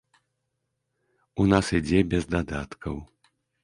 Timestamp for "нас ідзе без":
1.53-2.23